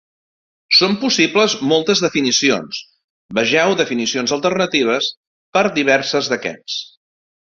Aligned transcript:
Són 0.75 0.95
possibles 1.01 1.55
moltes 1.71 2.01
definicions; 2.05 2.79
vegeu 3.39 3.75
definicions 3.83 4.33
alternatives 4.39 5.11
per 5.59 5.65
a 5.69 5.73
diverses 5.79 6.33
d'aquests. 6.33 6.81